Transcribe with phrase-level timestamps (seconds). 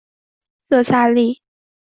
[0.65, 1.43] 色萨利。